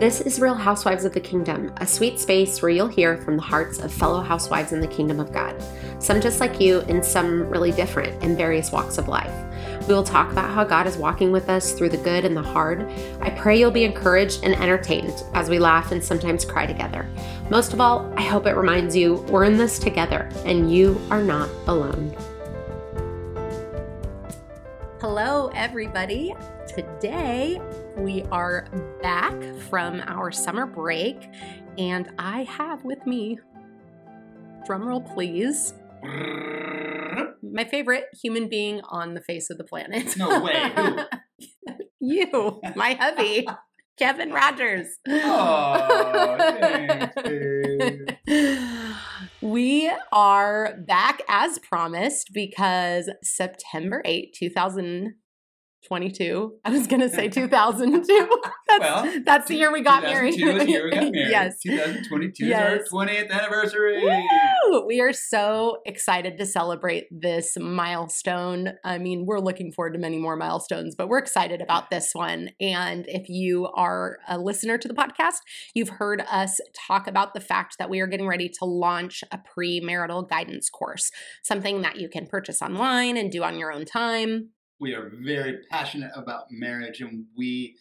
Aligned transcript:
This 0.00 0.22
is 0.22 0.40
Real 0.40 0.54
Housewives 0.54 1.04
of 1.04 1.12
the 1.12 1.20
Kingdom, 1.20 1.74
a 1.76 1.86
sweet 1.86 2.18
space 2.18 2.62
where 2.62 2.70
you'll 2.70 2.88
hear 2.88 3.18
from 3.18 3.36
the 3.36 3.42
hearts 3.42 3.80
of 3.80 3.92
fellow 3.92 4.22
housewives 4.22 4.72
in 4.72 4.80
the 4.80 4.86
kingdom 4.86 5.20
of 5.20 5.30
God, 5.30 5.62
some 5.98 6.22
just 6.22 6.40
like 6.40 6.58
you 6.58 6.80
and 6.88 7.04
some 7.04 7.46
really 7.50 7.70
different 7.70 8.22
in 8.22 8.34
various 8.34 8.72
walks 8.72 8.96
of 8.96 9.08
life. 9.08 9.30
We 9.86 9.92
will 9.92 10.02
talk 10.02 10.32
about 10.32 10.54
how 10.54 10.64
God 10.64 10.86
is 10.86 10.96
walking 10.96 11.32
with 11.32 11.50
us 11.50 11.72
through 11.72 11.90
the 11.90 11.98
good 11.98 12.24
and 12.24 12.34
the 12.34 12.40
hard. 12.42 12.90
I 13.20 13.28
pray 13.28 13.60
you'll 13.60 13.70
be 13.70 13.84
encouraged 13.84 14.42
and 14.42 14.54
entertained 14.54 15.22
as 15.34 15.50
we 15.50 15.58
laugh 15.58 15.92
and 15.92 16.02
sometimes 16.02 16.46
cry 16.46 16.64
together. 16.64 17.06
Most 17.50 17.74
of 17.74 17.80
all, 17.82 18.10
I 18.16 18.22
hope 18.22 18.46
it 18.46 18.56
reminds 18.56 18.96
you 18.96 19.16
we're 19.28 19.44
in 19.44 19.58
this 19.58 19.78
together 19.78 20.30
and 20.46 20.74
you 20.74 20.98
are 21.10 21.22
not 21.22 21.50
alone. 21.66 22.16
Hello, 24.98 25.50
everybody. 25.54 26.34
Today 26.74 27.60
we 27.96 28.22
are 28.30 28.68
back 29.02 29.34
from 29.68 30.00
our 30.06 30.30
summer 30.32 30.66
break, 30.66 31.28
and 31.78 32.10
I 32.18 32.44
have 32.44 32.84
with 32.84 33.04
me, 33.06 33.38
drumroll 34.68 35.12
please, 35.14 35.74
my 37.42 37.64
favorite 37.64 38.06
human 38.22 38.48
being 38.48 38.80
on 38.88 39.14
the 39.14 39.20
face 39.20 39.50
of 39.50 39.58
the 39.58 39.64
planet. 39.64 40.16
No 40.16 40.40
way. 40.40 41.06
You, 42.02 42.62
my 42.76 42.94
hubby, 42.94 43.46
Kevin 43.98 44.32
Rogers. 44.32 44.86
Oh, 45.06 46.36
thanks, 46.38 47.14
we 49.42 49.92
are 50.10 50.78
back 50.86 51.20
as 51.28 51.58
promised 51.58 52.30
because 52.32 53.10
September 53.22 54.00
8, 54.06 54.34
2022. 55.82 56.58
I 56.64 56.70
was 56.70 56.86
going 56.86 57.00
to 57.00 57.08
say 57.08 57.28
2002. 57.28 58.06
That's, 58.68 58.80
Well, 58.80 59.20
that's 59.24 59.48
the 59.48 59.56
year 59.56 59.72
we 59.72 59.80
got 59.82 60.04
married. 60.04 60.34
2002 60.34 60.58
is 60.60 60.64
the 60.64 60.70
year 60.70 60.84
we 60.84 60.90
got 60.90 61.00
married. 61.12 61.30
yes. 61.30 61.60
2022 61.62 62.46
Yes. 62.46 62.82
is 62.82 62.92
our 62.92 63.04
20th 63.06 63.30
anniversary. 63.32 64.00
Woo! 64.68 64.86
We 64.86 65.00
are 65.00 65.12
so 65.12 65.78
excited 65.86 66.38
to 66.38 66.46
celebrate 66.46 67.06
this 67.10 67.56
milestone. 67.58 68.74
I 68.84 68.98
mean, 68.98 69.24
we're 69.26 69.40
looking 69.40 69.72
forward 69.72 69.94
to 69.94 69.98
many 69.98 70.18
more 70.18 70.36
milestones, 70.36 70.94
but 70.94 71.08
we're 71.08 71.18
excited 71.18 71.60
about 71.60 71.90
this 71.90 72.10
one. 72.14 72.50
And 72.60 73.06
if 73.08 73.28
you 73.28 73.66
are 73.74 74.18
a 74.28 74.38
listener 74.38 74.78
to 74.78 74.86
the 74.86 74.94
podcast, 74.94 75.38
you've 75.74 75.88
heard 75.88 76.22
us 76.30 76.60
talk 76.86 77.08
about 77.08 77.34
the 77.34 77.40
fact 77.40 77.76
that 77.78 77.90
we 77.90 77.98
are 77.98 78.06
getting 78.06 78.28
ready 78.28 78.48
to 78.60 78.64
launch 78.64 79.24
a 79.32 79.38
premarital 79.38 80.28
guidance 80.28 80.70
course, 80.70 81.10
something 81.42 81.82
that 81.82 81.96
you 81.98 82.08
can 82.08 82.26
purchase 82.26 82.62
online 82.62 83.16
and 83.16 83.32
do 83.32 83.42
on 83.42 83.58
your 83.58 83.72
own 83.72 83.84
time. 83.84 84.50
We 84.80 84.94
are 84.94 85.10
very 85.12 85.58
passionate 85.70 86.10
about 86.14 86.46
marriage 86.50 87.02
and 87.02 87.26
we 87.36 87.76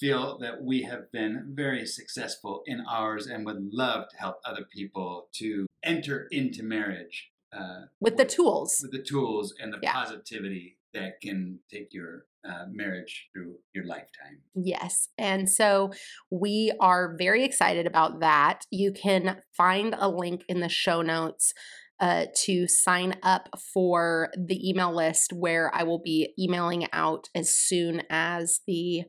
feel 0.00 0.38
that 0.38 0.62
we 0.62 0.82
have 0.82 1.12
been 1.12 1.52
very 1.54 1.86
successful 1.86 2.62
in 2.66 2.82
ours 2.90 3.26
and 3.26 3.44
would 3.44 3.68
love 3.72 4.08
to 4.08 4.16
help 4.16 4.36
other 4.44 4.64
people 4.74 5.28
to 5.34 5.66
enter 5.84 6.26
into 6.30 6.62
marriage 6.62 7.30
uh, 7.52 7.82
With 8.00 8.16
the 8.16 8.24
tools. 8.24 8.78
with 8.82 8.92
the 8.92 9.02
tools 9.02 9.54
and 9.60 9.72
the 9.74 9.78
Yeah. 9.82 9.92
positivity 9.92 10.78
that 10.94 11.20
can 11.20 11.58
take 11.70 11.92
your 11.92 12.24
uh, 12.44 12.64
marriage 12.72 13.28
through 13.32 13.56
your 13.74 13.84
lifetime. 13.84 14.40
Yes. 14.54 15.08
And 15.18 15.48
so 15.48 15.92
we 16.30 16.72
are 16.80 17.14
very 17.16 17.44
excited 17.44 17.86
about 17.86 18.20
that. 18.20 18.62
You 18.70 18.90
can 18.92 19.42
find 19.56 19.94
a 19.96 20.08
link 20.08 20.42
in 20.48 20.60
the 20.60 20.68
show 20.68 21.02
notes 21.02 21.52
uh, 22.02 22.26
to 22.34 22.66
sign 22.66 23.14
up 23.22 23.48
for 23.72 24.28
the 24.36 24.68
email 24.68 24.94
list 24.94 25.32
where 25.32 25.70
I 25.72 25.84
will 25.84 26.00
be 26.00 26.34
emailing 26.36 26.88
out 26.92 27.28
as 27.32 27.54
soon 27.54 28.02
as 28.10 28.60
the 28.66 29.04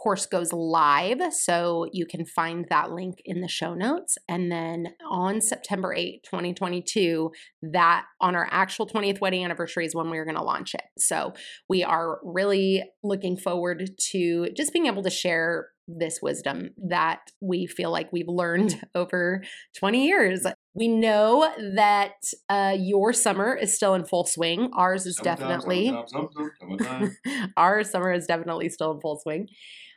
course 0.00 0.26
goes 0.26 0.52
live. 0.52 1.20
So 1.32 1.86
you 1.92 2.06
can 2.06 2.24
find 2.24 2.66
that 2.70 2.90
link 2.90 3.18
in 3.24 3.40
the 3.40 3.48
show 3.48 3.74
notes. 3.74 4.18
And 4.28 4.50
then 4.50 4.94
on 5.08 5.40
September 5.40 5.94
8, 5.94 6.22
2022, 6.24 7.30
that 7.72 8.04
on 8.20 8.34
our 8.34 8.48
actual 8.50 8.86
20th 8.86 9.20
wedding 9.20 9.44
anniversary 9.44 9.86
is 9.86 9.94
when 9.94 10.10
we're 10.10 10.24
going 10.24 10.36
to 10.36 10.42
launch 10.42 10.74
it. 10.74 10.82
So 10.98 11.34
we 11.68 11.84
are 11.84 12.18
really 12.22 12.82
looking 13.02 13.36
forward 13.36 13.90
to 14.10 14.48
just 14.56 14.72
being 14.72 14.86
able 14.86 15.02
to 15.04 15.10
share 15.10 15.68
this 15.88 16.20
wisdom 16.22 16.70
that 16.88 17.20
we 17.40 17.66
feel 17.66 17.90
like 17.90 18.12
we've 18.12 18.28
learned 18.28 18.80
over 18.94 19.42
20 19.78 20.06
years. 20.06 20.46
We 20.74 20.88
know 20.88 21.52
that 21.76 22.14
uh, 22.48 22.76
your 22.78 23.12
summer 23.12 23.54
is 23.54 23.74
still 23.74 23.94
in 23.94 24.04
full 24.04 24.24
swing. 24.24 24.70
Ours 24.74 25.06
is 25.06 25.16
definitely 25.22 25.90
our 27.56 27.84
summer 27.84 28.12
is 28.12 28.26
definitely 28.26 28.68
still 28.70 28.92
in 28.92 29.00
full 29.00 29.18
swing. 29.20 29.48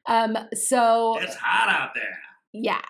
Um, 0.07 0.37
so 0.53 1.17
It's 1.21 1.35
hot 1.35 1.69
out 1.69 1.91
there. 1.95 2.19
yeah, 2.53 2.81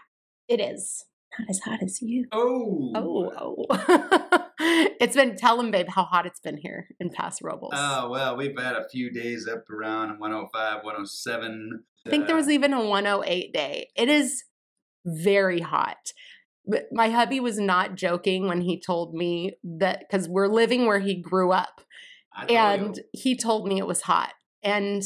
it 0.47 0.59
is. 0.59 1.05
Not 1.39 1.49
as 1.49 1.59
hot 1.59 1.83
as 1.83 2.01
you. 2.01 2.25
Oh. 2.31 2.91
Oh, 2.95 3.65
oh. 3.69 4.49
it's 4.59 5.15
been 5.15 5.35
tell 5.35 5.57
them, 5.57 5.71
babe, 5.71 5.87
how 5.89 6.03
hot 6.03 6.25
it's 6.25 6.39
been 6.39 6.57
here 6.57 6.87
in 6.99 7.09
Paso 7.09 7.45
Robles. 7.45 7.73
Oh, 7.75 8.09
well, 8.09 8.35
we've 8.37 8.57
had 8.57 8.75
a 8.75 8.87
few 8.89 9.11
days 9.11 9.47
up 9.47 9.69
around 9.69 10.19
105, 10.19 10.83
107. 10.83 11.83
I 12.05 12.09
think 12.09 12.27
there 12.27 12.35
uh, 12.35 12.39
was 12.39 12.49
even 12.49 12.73
a 12.73 12.85
108 12.85 13.53
day. 13.53 13.89
It 13.95 14.09
is 14.09 14.43
very 15.05 15.61
hot. 15.61 16.13
But 16.67 16.87
my 16.91 17.09
hubby 17.09 17.39
was 17.39 17.59
not 17.59 17.95
joking 17.95 18.47
when 18.47 18.61
he 18.61 18.79
told 18.79 19.13
me 19.13 19.53
that 19.63 19.99
because 19.99 20.27
we're 20.27 20.47
living 20.47 20.85
where 20.85 20.99
he 20.99 21.21
grew 21.21 21.51
up. 21.51 21.81
And 22.49 22.97
you. 22.97 23.03
he 23.13 23.37
told 23.37 23.67
me 23.67 23.77
it 23.77 23.87
was 23.87 24.01
hot 24.01 24.33
and 24.61 25.03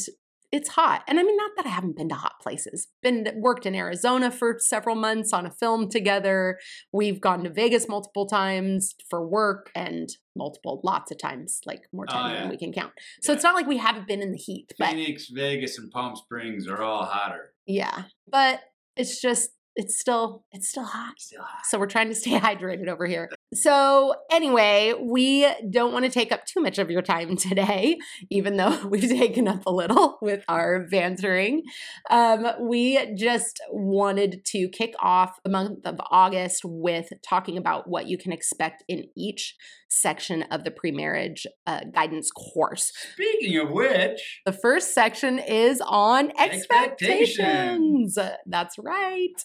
it's 0.52 0.70
hot 0.70 1.02
and 1.06 1.18
i 1.18 1.22
mean 1.22 1.36
not 1.36 1.50
that 1.56 1.66
i 1.66 1.68
haven't 1.68 1.96
been 1.96 2.08
to 2.08 2.14
hot 2.14 2.32
places 2.42 2.88
been 3.02 3.26
worked 3.36 3.66
in 3.66 3.74
arizona 3.74 4.30
for 4.30 4.56
several 4.58 4.96
months 4.96 5.32
on 5.32 5.46
a 5.46 5.50
film 5.50 5.88
together 5.88 6.58
we've 6.92 7.20
gone 7.20 7.44
to 7.44 7.50
vegas 7.50 7.88
multiple 7.88 8.26
times 8.26 8.94
for 9.08 9.26
work 9.26 9.70
and 9.74 10.08
multiple 10.36 10.80
lots 10.84 11.10
of 11.12 11.18
times 11.18 11.60
like 11.66 11.82
more 11.92 12.06
Oh, 12.08 12.12
time 12.12 12.34
than 12.34 12.48
we 12.48 12.56
can 12.56 12.72
count 12.72 12.92
so 13.22 13.32
Yeah. 13.32 13.36
it's 13.36 13.44
not 13.44 13.54
like 13.54 13.66
we 13.66 13.76
haven't 13.78 14.08
been 14.08 14.22
in 14.22 14.32
the 14.32 14.38
heat 14.38 14.72
but 14.78 14.88
Phoenix, 14.90 15.28
Vegas, 15.28 15.78
and 15.78 15.90
Palm 15.90 16.16
Springs 16.16 16.66
are 16.68 16.82
all 16.82 17.04
hotter. 17.04 17.52
yeah 17.66 18.04
but 18.30 18.60
it's 18.96 19.20
just 19.20 19.50
it's 19.80 19.98
still 19.98 20.44
it's 20.52 20.68
still 20.68 20.84
hot 20.84 21.14
Still 21.18 21.42
hot. 21.42 21.64
so 21.64 21.78
we're 21.78 21.86
trying 21.86 22.08
to 22.08 22.14
stay 22.14 22.32
hydrated 22.38 22.88
over 22.88 23.06
here. 23.06 23.30
So, 23.52 24.14
anyway, 24.30 24.92
we 25.00 25.44
don't 25.70 25.92
want 25.92 26.04
to 26.04 26.10
take 26.10 26.30
up 26.30 26.44
too 26.46 26.60
much 26.60 26.78
of 26.78 26.88
your 26.88 27.02
time 27.02 27.36
today, 27.48 27.98
even 28.30 28.56
though 28.56 28.86
we've 28.88 29.08
taken 29.08 29.48
up 29.48 29.62
a 29.66 29.72
little 29.72 30.18
with 30.22 30.44
our 30.48 30.86
bantering. 30.90 31.62
Um, 32.10 32.46
we 32.60 33.14
just 33.16 33.60
wanted 33.70 34.44
to 34.46 34.68
kick 34.68 34.94
off 35.00 35.38
the 35.44 35.50
month 35.50 35.84
of 35.84 35.96
August 36.10 36.60
with 36.64 37.08
talking 37.28 37.56
about 37.56 37.88
what 37.88 38.06
you 38.06 38.18
can 38.18 38.32
expect 38.32 38.84
in 38.86 39.04
each 39.16 39.56
section 39.88 40.44
of 40.44 40.62
the 40.62 40.70
pre 40.70 40.92
marriage 40.92 41.46
uh, 41.66 41.80
guidance 41.92 42.30
course. 42.30 42.92
Speaking 43.14 43.58
of 43.58 43.70
which, 43.70 44.40
The 44.46 44.52
first 44.52 44.94
section 44.94 45.38
is 45.40 45.82
on 45.84 46.30
expectations. 46.38 48.16
Expectations. 48.16 48.18
That's 48.46 48.76
right. 48.78 49.44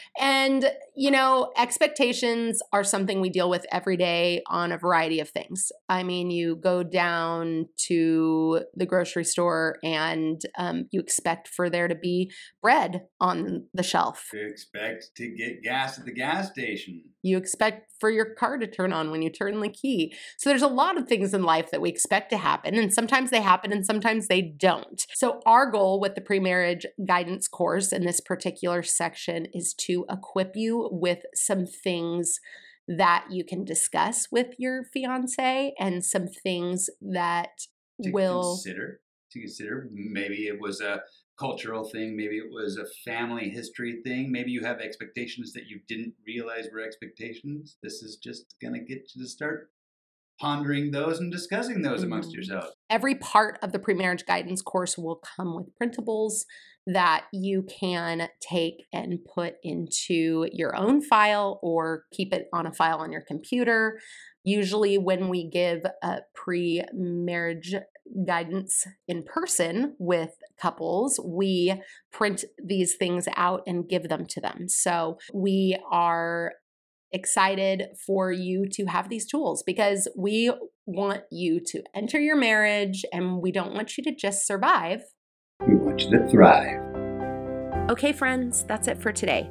And, 0.19 0.69
you 0.95 1.09
know, 1.09 1.51
expectations 1.57 2.61
are 2.73 2.83
something 2.83 3.21
we 3.21 3.29
deal 3.29 3.49
with 3.49 3.65
every 3.71 3.95
day 3.95 4.43
on 4.47 4.71
a 4.71 4.77
variety 4.77 5.19
of 5.19 5.29
things. 5.29 5.71
I 5.87 6.03
mean, 6.03 6.29
you 6.29 6.57
go 6.57 6.83
down 6.83 7.67
to 7.87 8.63
the 8.75 8.85
grocery 8.85 9.23
store 9.23 9.77
and 9.83 10.41
um, 10.57 10.87
you 10.91 10.99
expect 10.99 11.47
for 11.47 11.69
there 11.69 11.87
to 11.87 11.95
be 11.95 12.31
bread 12.61 13.03
on 13.19 13.67
the 13.73 13.83
shelf. 13.83 14.27
you 14.33 14.47
expect 14.47 15.11
to 15.15 15.29
get 15.29 15.63
gas 15.63 15.97
at 15.97 16.05
the 16.05 16.13
gas 16.13 16.51
station. 16.51 17.03
You 17.23 17.37
expect 17.37 17.91
for 17.99 18.09
your 18.09 18.33
car 18.33 18.57
to 18.57 18.67
turn 18.67 18.91
on 18.91 19.11
when 19.11 19.21
you 19.21 19.29
turn 19.29 19.59
the 19.61 19.69
key. 19.69 20.13
So 20.37 20.49
there's 20.49 20.63
a 20.63 20.67
lot 20.67 20.97
of 20.97 21.07
things 21.07 21.33
in 21.33 21.43
life 21.43 21.69
that 21.71 21.79
we 21.79 21.89
expect 21.89 22.31
to 22.31 22.37
happen, 22.37 22.75
and 22.75 22.91
sometimes 22.91 23.29
they 23.29 23.41
happen 23.41 23.71
and 23.71 23.85
sometimes 23.85 24.27
they 24.27 24.41
don't. 24.41 25.05
So, 25.13 25.39
our 25.45 25.69
goal 25.69 25.99
with 25.99 26.15
the 26.15 26.21
pre 26.21 26.39
marriage 26.39 26.85
guidance 27.07 27.47
course 27.47 27.93
in 27.93 28.05
this 28.05 28.19
particular 28.19 28.81
section 28.81 29.45
is 29.53 29.73
to 29.75 30.00
equip 30.09 30.55
you 30.55 30.89
with 30.91 31.19
some 31.33 31.65
things 31.65 32.39
that 32.87 33.25
you 33.29 33.43
can 33.45 33.63
discuss 33.63 34.27
with 34.31 34.47
your 34.57 34.83
fiance 34.83 35.73
and 35.79 36.03
some 36.03 36.27
things 36.27 36.89
that 37.01 37.49
To 38.03 38.11
will. 38.11 38.55
consider. 38.55 39.01
To 39.31 39.39
consider. 39.39 39.89
Maybe 39.93 40.47
it 40.47 40.59
was 40.59 40.81
a 40.81 41.01
cultural 41.39 41.83
thing. 41.85 42.15
Maybe 42.17 42.37
it 42.37 42.51
was 42.51 42.77
a 42.77 42.85
family 43.09 43.49
history 43.49 44.01
thing. 44.03 44.31
Maybe 44.31 44.51
you 44.51 44.61
have 44.63 44.79
expectations 44.79 45.53
that 45.53 45.67
you 45.67 45.79
didn't 45.87 46.13
realize 46.27 46.67
were 46.71 46.81
expectations. 46.81 47.77
This 47.81 48.03
is 48.03 48.17
just 48.17 48.55
going 48.61 48.73
to 48.73 48.81
get 48.81 49.09
you 49.15 49.23
to 49.23 49.27
start 49.29 49.69
pondering 50.41 50.91
those 50.91 51.19
and 51.19 51.31
discussing 51.31 51.81
those 51.83 52.03
amongst 52.03 52.31
Mhm. 52.31 52.33
yourselves. 52.35 52.73
every 52.89 53.15
part 53.15 53.57
of 53.61 53.71
the 53.71 53.79
pre-marriage 53.79 54.25
guidance 54.25 54.61
course 54.61 54.97
will 54.97 55.21
come 55.37 55.55
with 55.55 55.67
printables 55.81 56.43
that 56.85 57.25
you 57.31 57.63
can 57.63 58.27
take 58.41 58.85
and 58.91 59.19
put 59.23 59.53
into 59.63 60.47
your 60.51 60.75
own 60.75 61.01
file 61.01 61.59
or 61.61 62.03
keep 62.11 62.33
it 62.33 62.47
on 62.51 62.65
a 62.65 62.73
file 62.73 62.97
on 62.97 63.11
your 63.11 63.21
computer 63.21 63.97
Usually, 64.43 64.97
when 64.97 65.29
we 65.29 65.47
give 65.47 65.83
uh, 66.01 66.21
pre 66.33 66.83
marriage 66.93 67.75
guidance 68.25 68.87
in 69.07 69.21
person 69.23 69.95
with 69.99 70.31
couples, 70.59 71.19
we 71.23 71.79
print 72.11 72.43
these 72.63 72.95
things 72.95 73.27
out 73.37 73.61
and 73.67 73.87
give 73.87 74.09
them 74.09 74.25
to 74.25 74.41
them. 74.41 74.67
So 74.67 75.19
we 75.31 75.77
are 75.91 76.53
excited 77.13 77.89
for 78.05 78.31
you 78.31 78.67
to 78.71 78.85
have 78.85 79.09
these 79.09 79.25
tools 79.25 79.63
because 79.63 80.07
we 80.17 80.51
want 80.85 81.21
you 81.31 81.59
to 81.59 81.83
enter 81.95 82.19
your 82.19 82.35
marriage 82.35 83.05
and 83.13 83.41
we 83.41 83.51
don't 83.51 83.73
want 83.73 83.97
you 83.97 84.03
to 84.03 84.15
just 84.15 84.47
survive. 84.47 85.01
We 85.67 85.75
want 85.75 86.01
you 86.01 86.11
to 86.11 86.27
thrive. 86.27 86.81
Okay, 87.89 88.13
friends, 88.13 88.63
that's 88.63 88.87
it 88.87 89.01
for 89.01 89.11
today. 89.11 89.49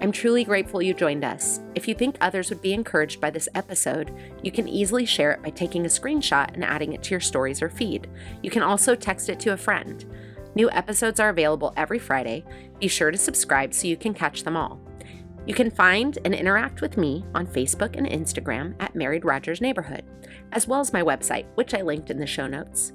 I'm 0.00 0.10
truly 0.10 0.42
grateful 0.42 0.82
you 0.82 0.94
joined 0.94 1.24
us. 1.24 1.60
If 1.76 1.86
you 1.86 1.94
think 1.94 2.16
others 2.20 2.50
would 2.50 2.60
be 2.60 2.72
encouraged 2.72 3.20
by 3.20 3.30
this 3.30 3.48
episode, 3.54 4.12
you 4.42 4.50
can 4.50 4.66
easily 4.66 5.06
share 5.06 5.30
it 5.30 5.42
by 5.44 5.50
taking 5.50 5.84
a 5.84 5.88
screenshot 5.88 6.52
and 6.54 6.64
adding 6.64 6.92
it 6.92 7.04
to 7.04 7.10
your 7.12 7.20
stories 7.20 7.62
or 7.62 7.70
feed. 7.70 8.08
You 8.42 8.50
can 8.50 8.64
also 8.64 8.96
text 8.96 9.28
it 9.28 9.38
to 9.40 9.52
a 9.52 9.56
friend. 9.56 10.04
New 10.56 10.68
episodes 10.72 11.20
are 11.20 11.28
available 11.28 11.72
every 11.76 12.00
Friday. 12.00 12.44
Be 12.80 12.88
sure 12.88 13.12
to 13.12 13.16
subscribe 13.16 13.72
so 13.72 13.86
you 13.86 13.96
can 13.96 14.12
catch 14.12 14.42
them 14.42 14.56
all. 14.56 14.80
You 15.46 15.54
can 15.54 15.70
find 15.70 16.18
and 16.24 16.34
interact 16.34 16.80
with 16.80 16.96
me 16.96 17.24
on 17.34 17.46
Facebook 17.46 17.96
and 17.96 18.06
Instagram 18.06 18.74
at 18.78 18.94
Married 18.94 19.24
Rogers 19.24 19.60
Neighborhood, 19.60 20.04
as 20.52 20.68
well 20.68 20.80
as 20.80 20.92
my 20.92 21.02
website, 21.02 21.46
which 21.56 21.74
I 21.74 21.82
linked 21.82 22.10
in 22.10 22.18
the 22.18 22.26
show 22.26 22.46
notes. 22.46 22.92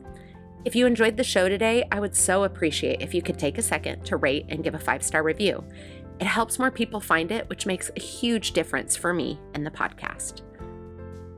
If 0.64 0.76
you 0.76 0.86
enjoyed 0.86 1.18
the 1.18 1.24
show 1.24 1.50
today, 1.50 1.86
I 1.92 2.00
would 2.00 2.16
so 2.16 2.44
appreciate 2.44 3.02
if 3.02 3.14
you 3.14 3.22
could 3.22 3.38
take 3.38 3.58
a 3.58 3.62
second 3.62 4.06
to 4.06 4.18
rate 4.18 4.46
and 4.50 4.64
give 4.64 4.76
a 4.76 4.80
five 4.80 5.04
star 5.04 5.24
review. 5.24 5.64
It 6.20 6.28
helps 6.28 6.58
more 6.58 6.72
people 6.72 7.00
find 7.00 7.32
it, 7.32 7.48
which 7.50 7.66
makes 7.66 7.92
a 7.96 8.02
huge 8.02 8.54
difference 8.54 8.96
for 8.96 9.14
me 9.14 9.40
and 9.54 9.66
the 9.66 9.72
podcast. 9.72 10.42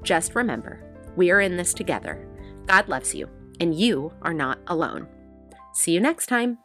Just 0.04 0.36
remember, 0.36 0.82
we 1.16 1.32
are 1.32 1.42
in 1.42 1.58
this 1.58 1.74
together. 1.74 2.26
God 2.66 2.88
loves 2.88 3.14
you, 3.14 3.30
and 3.60 3.76
you 3.76 4.14
are 4.22 4.34
not 4.34 4.60
alone. 4.68 5.08
See 5.74 5.92
you 5.92 6.00
next 6.00 6.28
time. 6.28 6.60